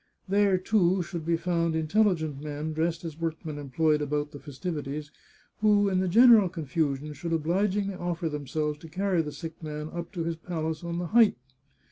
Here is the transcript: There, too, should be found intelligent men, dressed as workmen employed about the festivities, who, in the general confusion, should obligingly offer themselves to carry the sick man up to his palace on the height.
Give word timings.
There, 0.27 0.57
too, 0.57 1.03
should 1.03 1.27
be 1.27 1.37
found 1.37 1.75
intelligent 1.75 2.41
men, 2.41 2.73
dressed 2.73 3.05
as 3.05 3.19
workmen 3.21 3.59
employed 3.59 4.01
about 4.01 4.31
the 4.31 4.39
festivities, 4.39 5.11
who, 5.59 5.89
in 5.89 5.99
the 5.99 6.07
general 6.07 6.49
confusion, 6.49 7.13
should 7.13 7.33
obligingly 7.33 7.93
offer 7.93 8.27
themselves 8.27 8.79
to 8.79 8.89
carry 8.89 9.21
the 9.21 9.31
sick 9.31 9.61
man 9.61 9.89
up 9.89 10.11
to 10.13 10.23
his 10.23 10.37
palace 10.37 10.83
on 10.83 10.97
the 10.97 11.05
height. 11.13 11.35